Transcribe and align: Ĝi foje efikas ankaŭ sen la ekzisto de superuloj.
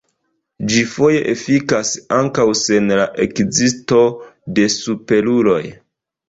Ĝi 0.69 0.79
foje 0.93 1.19
efikas 1.33 1.91
ankaŭ 2.17 2.45
sen 2.61 2.89
la 3.01 3.05
ekzisto 3.27 4.01
de 4.57 4.67
superuloj. 4.79 5.61